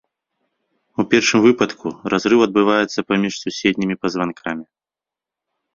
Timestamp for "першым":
1.11-1.39